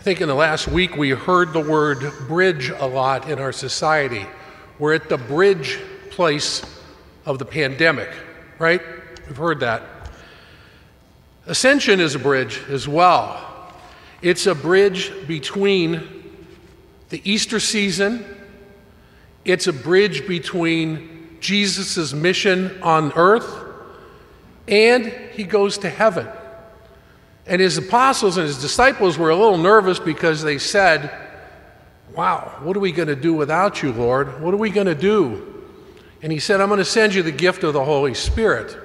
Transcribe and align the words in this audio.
I 0.00 0.02
think 0.02 0.22
in 0.22 0.28
the 0.28 0.34
last 0.34 0.66
week 0.66 0.96
we 0.96 1.10
heard 1.10 1.52
the 1.52 1.60
word 1.60 2.10
bridge 2.26 2.70
a 2.70 2.86
lot 2.86 3.28
in 3.28 3.38
our 3.38 3.52
society. 3.52 4.24
We're 4.78 4.94
at 4.94 5.10
the 5.10 5.18
bridge 5.18 5.78
place 6.08 6.62
of 7.26 7.38
the 7.38 7.44
pandemic, 7.44 8.08
right? 8.58 8.80
We've 9.28 9.36
heard 9.36 9.60
that. 9.60 9.82
Ascension 11.46 12.00
is 12.00 12.14
a 12.14 12.18
bridge 12.18 12.62
as 12.70 12.88
well. 12.88 13.74
It's 14.22 14.46
a 14.46 14.54
bridge 14.54 15.12
between 15.28 16.32
the 17.10 17.20
Easter 17.30 17.60
season, 17.60 18.24
it's 19.44 19.66
a 19.66 19.72
bridge 19.72 20.26
between 20.26 21.36
Jesus' 21.40 22.14
mission 22.14 22.82
on 22.82 23.12
earth, 23.16 23.54
and 24.66 25.08
he 25.32 25.44
goes 25.44 25.76
to 25.76 25.90
heaven. 25.90 26.26
And 27.50 27.60
his 27.60 27.76
apostles 27.76 28.36
and 28.36 28.46
his 28.46 28.60
disciples 28.60 29.18
were 29.18 29.30
a 29.30 29.34
little 29.34 29.58
nervous 29.58 29.98
because 29.98 30.40
they 30.40 30.56
said, 30.56 31.10
Wow, 32.14 32.60
what 32.62 32.76
are 32.76 32.80
we 32.80 32.92
going 32.92 33.08
to 33.08 33.16
do 33.16 33.34
without 33.34 33.82
you, 33.82 33.92
Lord? 33.92 34.40
What 34.40 34.54
are 34.54 34.56
we 34.56 34.70
going 34.70 34.86
to 34.86 34.94
do? 34.94 35.64
And 36.22 36.30
he 36.30 36.38
said, 36.38 36.60
I'm 36.60 36.68
going 36.68 36.78
to 36.78 36.84
send 36.84 37.12
you 37.12 37.24
the 37.24 37.32
gift 37.32 37.64
of 37.64 37.72
the 37.72 37.84
Holy 37.84 38.14
Spirit. 38.14 38.76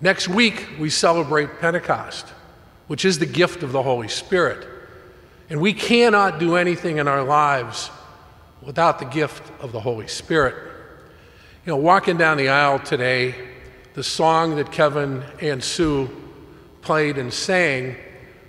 Next 0.00 0.28
week, 0.28 0.68
we 0.78 0.90
celebrate 0.90 1.58
Pentecost, 1.58 2.28
which 2.86 3.04
is 3.04 3.18
the 3.18 3.26
gift 3.26 3.64
of 3.64 3.72
the 3.72 3.82
Holy 3.82 4.08
Spirit. 4.08 4.64
And 5.50 5.60
we 5.60 5.72
cannot 5.72 6.38
do 6.38 6.54
anything 6.54 6.98
in 6.98 7.08
our 7.08 7.24
lives 7.24 7.90
without 8.62 9.00
the 9.00 9.06
gift 9.06 9.42
of 9.60 9.72
the 9.72 9.80
Holy 9.80 10.06
Spirit. 10.06 10.54
You 11.64 11.72
know, 11.72 11.76
walking 11.76 12.16
down 12.16 12.36
the 12.36 12.48
aisle 12.48 12.78
today, 12.78 13.34
the 13.94 14.04
song 14.04 14.54
that 14.56 14.70
Kevin 14.70 15.24
and 15.40 15.64
Sue 15.64 16.25
played 16.86 17.18
and 17.18 17.34
sang 17.34 17.96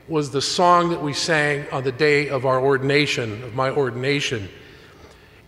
was 0.08 0.30
the 0.30 0.44
song 0.44 0.92
that 0.92 1.02
we 1.02 1.12
sang 1.12 1.68
on 1.72 1.84
the 1.84 1.92
day 1.92 2.30
of 2.30 2.46
our 2.46 2.62
ordination, 2.62 3.42
of 3.44 3.56
my 3.56 3.72
ordination. 3.72 4.48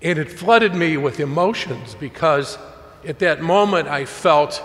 And 0.01 0.17
it 0.17 0.31
flooded 0.31 0.73
me 0.73 0.97
with 0.97 1.19
emotions 1.19 1.93
because 1.93 2.57
at 3.05 3.19
that 3.19 3.43
moment 3.43 3.87
I 3.87 4.05
felt 4.05 4.59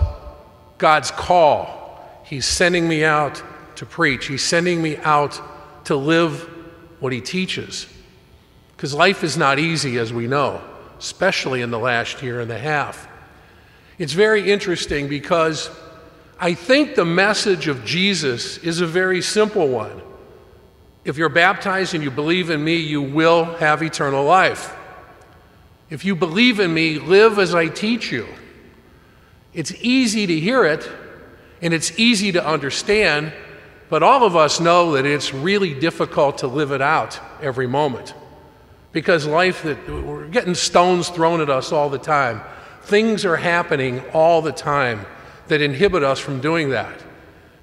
God's 0.78 1.10
call. 1.10 2.00
He's 2.24 2.46
sending 2.46 2.88
me 2.88 3.04
out 3.04 3.42
to 3.76 3.84
preach, 3.84 4.27
He's 4.27 4.42
sending 4.42 4.80
me 4.80 4.96
out 4.96 5.38
to 5.84 5.94
live 5.94 6.48
what 7.00 7.12
He 7.12 7.20
teaches. 7.20 7.86
Because 8.74 8.94
life 8.94 9.22
is 9.22 9.36
not 9.36 9.58
easy, 9.58 9.98
as 9.98 10.14
we 10.14 10.27
know, 10.27 10.62
especially 10.98 11.60
in 11.60 11.70
the 11.70 11.78
last 11.78 12.22
year 12.22 12.40
and 12.40 12.50
a 12.50 12.58
half. 12.58 13.06
It's 13.98 14.14
very 14.14 14.50
interesting 14.50 15.10
because 15.10 15.68
I 16.38 16.54
think 16.54 16.94
the 16.94 17.04
message 17.04 17.68
of 17.68 17.84
Jesus 17.84 18.58
is 18.58 18.80
a 18.80 18.86
very 18.86 19.22
simple 19.22 19.68
one. 19.68 20.02
If 21.04 21.16
you're 21.16 21.28
baptized 21.28 21.94
and 21.94 22.02
you 22.02 22.10
believe 22.10 22.50
in 22.50 22.64
me, 22.64 22.77
you 22.77 23.02
will 23.02 23.44
have 23.44 23.82
eternal 23.82 24.24
life. 24.24 24.74
If 25.90 26.05
you 26.05 26.16
believe 26.16 26.60
in 26.60 26.72
me, 26.72 26.98
live 26.98 27.38
as 27.38 27.55
I 27.55 27.68
teach 27.68 28.10
you. 28.10 28.27
It's 29.52 29.72
easy 29.80 30.27
to 30.27 30.40
hear 30.40 30.64
it 30.64 30.90
and 31.62 31.72
it's 31.72 31.98
easy 31.98 32.32
to 32.32 32.44
understand, 32.44 33.32
but 33.88 34.02
all 34.02 34.24
of 34.24 34.34
us 34.34 34.60
know 34.60 34.92
that 34.92 35.06
it's 35.06 35.32
really 35.32 35.72
difficult 35.72 36.38
to 36.38 36.46
live 36.46 36.72
it 36.72 36.82
out 36.82 37.20
every 37.40 37.66
moment. 37.66 38.14
Because 38.92 39.27
life 39.27 39.62
that 39.62 39.88
we're 39.88 40.27
getting 40.28 40.55
stones 40.55 41.08
thrown 41.08 41.40
at 41.40 41.50
us 41.50 41.70
all 41.70 41.90
the 41.90 41.98
time. 41.98 42.40
Things 42.82 43.24
are 43.24 43.36
happening 43.36 44.02
all 44.12 44.42
the 44.42 44.52
time 44.52 45.06
that 45.48 45.60
inhibit 45.60 46.02
us 46.02 46.18
from 46.18 46.40
doing 46.40 46.70
that. 46.70 46.94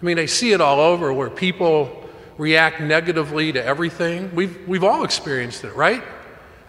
I 0.02 0.06
mean, 0.06 0.20
I 0.20 0.26
see 0.26 0.52
it 0.52 0.62
all 0.62 0.80
over 0.80 1.14
where 1.14 1.30
people 1.30 2.10
react 2.38 2.82
negatively 2.82 3.52
to 3.52 3.64
everything. 3.64 4.34
We've, 4.34 4.68
we've 4.68 4.84
all 4.84 5.04
experienced 5.04 5.64
it, 5.64 5.76
right? 5.76 6.04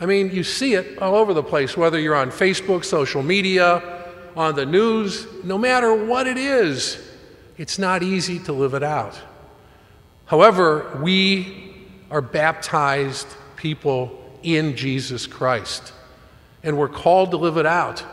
I 0.00 0.06
mean, 0.06 0.30
you 0.30 0.42
see 0.42 0.74
it 0.74 0.98
all 0.98 1.14
over 1.14 1.32
the 1.32 1.42
place, 1.42 1.76
whether 1.76 1.98
you're 1.98 2.14
on 2.14 2.30
Facebook, 2.30 2.84
social 2.84 3.22
media, 3.22 4.02
on 4.36 4.54
the 4.54 4.66
news, 4.66 5.26
no 5.44 5.58
matter 5.58 6.06
what 6.06 6.26
it 6.26 6.36
is, 6.36 7.00
it's 7.56 7.78
not 7.78 8.02
easy 8.02 8.38
to 8.40 8.52
live 8.52 8.74
it 8.74 8.82
out. 8.82 9.18
However, 10.26 10.98
we 11.02 11.74
are 12.10 12.22
baptized 12.22 13.26
people 13.56 14.18
in 14.42 14.76
Jesus 14.76 15.26
Christ, 15.26 15.92
and 16.62 16.76
we're 16.76 16.88
called 16.88 17.30
to 17.32 17.36
live 17.36 17.56
it 17.56 17.66
out. 17.66 18.04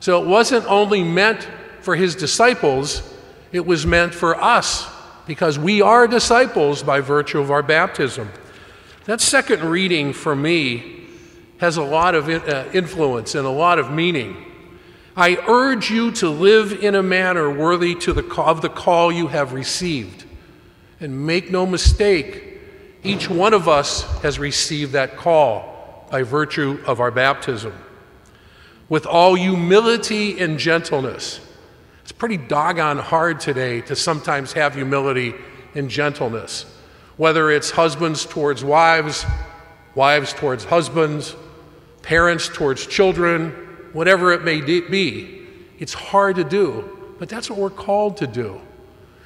So 0.00 0.22
it 0.22 0.26
wasn't 0.26 0.66
only 0.66 1.02
meant 1.02 1.46
for 1.88 1.96
his 1.96 2.14
disciples, 2.14 3.02
it 3.50 3.64
was 3.64 3.86
meant 3.86 4.12
for 4.12 4.38
us 4.38 4.86
because 5.26 5.58
we 5.58 5.80
are 5.80 6.06
disciples 6.06 6.82
by 6.82 7.00
virtue 7.00 7.40
of 7.40 7.50
our 7.50 7.62
baptism. 7.62 8.28
That 9.06 9.22
second 9.22 9.62
reading 9.62 10.12
for 10.12 10.36
me 10.36 11.06
has 11.60 11.78
a 11.78 11.82
lot 11.82 12.14
of 12.14 12.28
uh, 12.28 12.66
influence 12.74 13.34
and 13.34 13.46
a 13.46 13.50
lot 13.50 13.78
of 13.78 13.90
meaning. 13.90 14.36
I 15.16 15.38
urge 15.48 15.90
you 15.90 16.10
to 16.10 16.28
live 16.28 16.72
in 16.72 16.94
a 16.94 17.02
manner 17.02 17.50
worthy 17.50 17.94
to 17.94 18.12
the, 18.12 18.34
of 18.38 18.60
the 18.60 18.68
call 18.68 19.10
you 19.10 19.28
have 19.28 19.54
received. 19.54 20.26
And 21.00 21.26
make 21.26 21.50
no 21.50 21.64
mistake, 21.64 22.60
each 23.02 23.30
one 23.30 23.54
of 23.54 23.66
us 23.66 24.02
has 24.20 24.38
received 24.38 24.92
that 24.92 25.16
call 25.16 26.06
by 26.10 26.22
virtue 26.22 26.82
of 26.86 27.00
our 27.00 27.10
baptism. 27.10 27.72
With 28.90 29.06
all 29.06 29.36
humility 29.36 30.38
and 30.38 30.58
gentleness, 30.58 31.40
it's 32.08 32.16
pretty 32.16 32.38
doggone 32.38 32.96
hard 32.96 33.38
today 33.38 33.82
to 33.82 33.94
sometimes 33.94 34.54
have 34.54 34.74
humility 34.74 35.34
and 35.74 35.90
gentleness, 35.90 36.64
whether 37.18 37.50
it's 37.50 37.70
husbands 37.70 38.24
towards 38.24 38.64
wives, 38.64 39.26
wives 39.94 40.32
towards 40.32 40.64
husbands, 40.64 41.36
parents 42.00 42.48
towards 42.48 42.86
children, 42.86 43.50
whatever 43.92 44.32
it 44.32 44.42
may 44.42 44.62
be. 44.62 45.46
It's 45.78 45.92
hard 45.92 46.36
to 46.36 46.44
do, 46.44 47.14
but 47.18 47.28
that's 47.28 47.50
what 47.50 47.58
we're 47.58 47.68
called 47.68 48.16
to 48.16 48.26
do. 48.26 48.58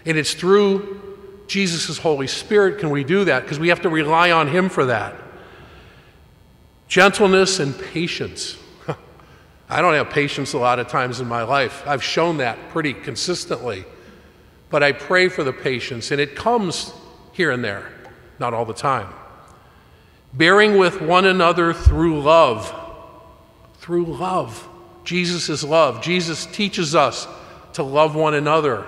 And 0.05 0.19
it's 0.19 0.35
through 0.35 1.01
Jesus' 1.47 1.99
Holy 1.99 2.27
Spirit 2.27 2.81
can 2.81 2.91
we 2.91 3.05
do 3.05 3.27
that 3.27 3.45
because 3.45 3.61
we 3.61 3.69
have 3.69 3.83
to 3.83 3.91
rely 3.91 4.33
on 4.33 4.49
Him 4.49 4.69
for 4.69 4.87
that. 4.87 5.15
Gentleness 6.89 7.61
and 7.61 7.79
patience. 7.79 8.57
I 9.73 9.81
don't 9.81 9.95
have 9.95 10.11
patience 10.11 10.53
a 10.53 10.59
lot 10.59 10.79
of 10.79 10.89
times 10.89 11.21
in 11.21 11.27
my 11.27 11.45
life. 11.45 11.83
I've 11.87 12.03
shown 12.03 12.37
that 12.37 12.59
pretty 12.69 12.93
consistently. 12.93 13.87
But 14.69 14.83
I 14.83 14.93
pray 14.93 15.31
for 15.31 15.45
the 15.45 15.53
patience, 15.53 16.11
and 16.11 16.21
it 16.21 16.37
comes 16.37 16.93
here 17.33 17.51
and 17.51 17.65
there, 17.65 17.91
not 18.39 18.53
all 18.53 18.67
the 18.67 18.75
time. 18.75 19.09
Bearing 20.35 20.77
with 20.77 21.01
one 21.01 21.25
another 21.25 21.73
through 21.73 22.21
love. 22.21 22.71
Through 23.79 24.05
love. 24.05 24.69
Jesus 25.05 25.49
is 25.49 25.65
love. 25.65 26.03
Jesus 26.03 26.45
teaches 26.45 26.95
us 26.95 27.27
to 27.73 27.83
love 27.83 28.15
one 28.15 28.35
another. 28.35 28.85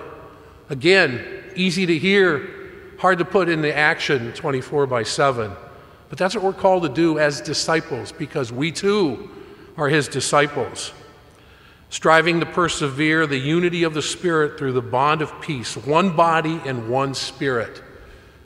Again, 0.69 1.43
easy 1.55 1.87
to 1.87 1.97
hear, 1.97 2.47
hard 2.99 3.17
to 3.17 3.25
put 3.25 3.49
into 3.49 3.75
action 3.75 4.33
24 4.33 4.85
by 4.85 5.01
7. 5.01 5.51
But 6.09 6.19
that's 6.19 6.35
what 6.35 6.43
we're 6.43 6.53
called 6.53 6.83
to 6.83 6.89
do 6.89 7.17
as 7.17 7.41
disciples 7.41 8.11
because 8.11 8.51
we 8.51 8.71
too 8.71 9.31
are 9.77 9.89
his 9.89 10.07
disciples, 10.07 10.91
striving 11.89 12.39
to 12.39 12.45
persevere 12.45 13.27
the 13.27 13.37
unity 13.37 13.83
of 13.83 13.93
the 13.93 14.01
Spirit 14.01 14.57
through 14.57 14.71
the 14.71 14.81
bond 14.81 15.21
of 15.21 15.41
peace, 15.41 15.75
one 15.75 16.15
body 16.15 16.61
and 16.65 16.89
one 16.89 17.13
spirit. 17.13 17.81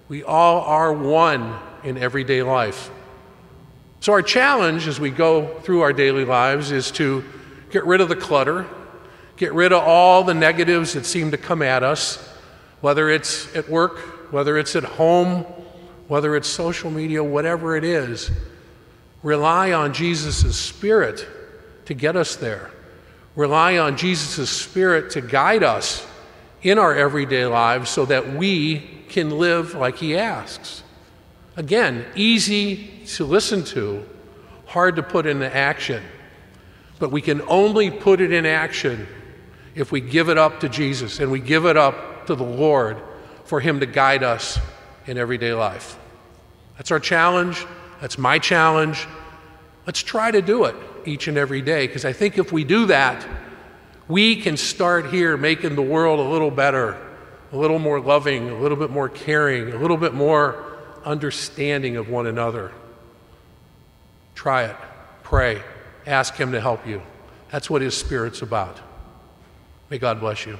We 0.07 0.23
all 0.23 0.61
are 0.61 0.91
one 0.91 1.57
in 1.83 1.97
everyday 1.97 2.41
life. 2.41 2.89
So, 3.99 4.13
our 4.13 4.21
challenge 4.21 4.87
as 4.87 4.99
we 4.99 5.11
go 5.11 5.59
through 5.59 5.81
our 5.81 5.93
daily 5.93 6.25
lives 6.25 6.71
is 6.71 6.89
to 6.91 7.23
get 7.69 7.85
rid 7.85 8.01
of 8.01 8.09
the 8.09 8.15
clutter, 8.15 8.65
get 9.35 9.53
rid 9.53 9.71
of 9.71 9.83
all 9.83 10.23
the 10.23 10.33
negatives 10.33 10.93
that 10.93 11.05
seem 11.05 11.31
to 11.31 11.37
come 11.37 11.61
at 11.61 11.83
us, 11.83 12.17
whether 12.81 13.09
it's 13.09 13.53
at 13.55 13.69
work, 13.69 14.31
whether 14.31 14.57
it's 14.57 14.75
at 14.75 14.83
home, 14.83 15.41
whether 16.07 16.35
it's 16.35 16.47
social 16.47 16.89
media, 16.89 17.23
whatever 17.23 17.75
it 17.75 17.83
is 17.83 18.31
Rely 19.23 19.73
on 19.73 19.93
Jesus' 19.93 20.57
Spirit 20.57 21.27
to 21.85 21.93
get 21.93 22.15
us 22.15 22.35
there. 22.35 22.71
Rely 23.35 23.77
on 23.77 23.97
Jesus' 23.97 24.49
Spirit 24.49 25.11
to 25.11 25.21
guide 25.21 25.63
us 25.63 26.05
in 26.61 26.77
our 26.77 26.95
everyday 26.95 27.45
lives 27.45 27.89
so 27.89 28.05
that 28.05 28.33
we 28.33 28.79
can 29.09 29.31
live 29.31 29.75
like 29.75 29.97
He 29.97 30.17
asks. 30.17 30.83
Again, 31.55 32.05
easy 32.15 33.03
to 33.07 33.25
listen 33.25 33.63
to, 33.65 34.05
hard 34.65 34.95
to 34.95 35.03
put 35.03 35.25
into 35.25 35.53
action. 35.53 36.03
But 36.99 37.11
we 37.11 37.21
can 37.21 37.41
only 37.43 37.91
put 37.91 38.21
it 38.21 38.31
in 38.31 38.45
action 38.45 39.07
if 39.75 39.91
we 39.91 40.01
give 40.01 40.29
it 40.29 40.37
up 40.37 40.59
to 40.61 40.69
Jesus 40.69 41.19
and 41.19 41.31
we 41.31 41.39
give 41.39 41.65
it 41.65 41.77
up 41.77 42.25
to 42.27 42.35
the 42.35 42.43
Lord 42.43 42.97
for 43.45 43.59
Him 43.59 43.79
to 43.79 43.85
guide 43.85 44.23
us 44.23 44.59
in 45.05 45.17
everyday 45.17 45.53
life. 45.53 45.97
That's 46.77 46.91
our 46.91 46.99
challenge. 46.99 47.65
That's 48.01 48.17
my 48.17 48.39
challenge. 48.39 49.07
Let's 49.85 50.01
try 50.01 50.31
to 50.31 50.41
do 50.41 50.65
it 50.65 50.75
each 51.05 51.27
and 51.27 51.37
every 51.37 51.61
day 51.61 51.87
because 51.87 52.05
I 52.05 52.13
think 52.13 52.37
if 52.37 52.51
we 52.51 52.63
do 52.63 52.85
that, 52.87 53.25
we 54.07 54.35
can 54.35 54.57
start 54.57 55.07
here 55.07 55.37
making 55.37 55.75
the 55.75 55.81
world 55.81 56.19
a 56.19 56.29
little 56.29 56.51
better, 56.51 56.97
a 57.51 57.57
little 57.57 57.79
more 57.79 57.99
loving, 57.99 58.49
a 58.49 58.59
little 58.59 58.77
bit 58.77 58.89
more 58.89 59.09
caring, 59.09 59.71
a 59.71 59.77
little 59.77 59.97
bit 59.97 60.13
more 60.13 60.65
understanding 61.05 61.95
of 61.95 62.09
one 62.09 62.27
another. 62.27 62.71
Try 64.35 64.65
it. 64.65 64.75
Pray. 65.23 65.61
Ask 66.05 66.35
Him 66.35 66.53
to 66.53 66.61
help 66.61 66.87
you. 66.87 67.01
That's 67.51 67.69
what 67.69 67.81
His 67.81 67.95
Spirit's 67.95 68.41
about. 68.41 68.79
May 69.89 69.97
God 69.97 70.19
bless 70.19 70.45
you. 70.45 70.59